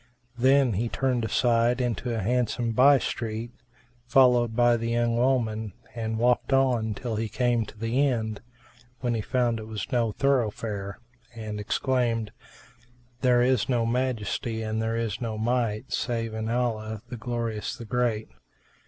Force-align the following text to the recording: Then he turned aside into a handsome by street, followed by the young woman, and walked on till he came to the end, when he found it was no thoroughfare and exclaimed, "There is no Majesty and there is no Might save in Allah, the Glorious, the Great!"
Then 0.39 0.73
he 0.73 0.89
turned 0.89 1.23
aside 1.23 1.79
into 1.79 2.11
a 2.11 2.23
handsome 2.23 2.71
by 2.71 2.97
street, 2.97 3.51
followed 4.07 4.55
by 4.55 4.75
the 4.75 4.89
young 4.89 5.15
woman, 5.15 5.73
and 5.93 6.17
walked 6.17 6.51
on 6.51 6.95
till 6.95 7.17
he 7.17 7.29
came 7.29 7.67
to 7.67 7.77
the 7.77 8.07
end, 8.07 8.41
when 9.01 9.13
he 9.13 9.21
found 9.21 9.59
it 9.59 9.67
was 9.67 9.91
no 9.91 10.11
thoroughfare 10.11 10.97
and 11.35 11.59
exclaimed, 11.59 12.31
"There 13.19 13.43
is 13.43 13.69
no 13.69 13.85
Majesty 13.85 14.63
and 14.63 14.81
there 14.81 14.97
is 14.97 15.21
no 15.21 15.37
Might 15.37 15.91
save 15.93 16.33
in 16.33 16.49
Allah, 16.49 17.03
the 17.09 17.15
Glorious, 17.17 17.75
the 17.75 17.85
Great!" 17.85 18.27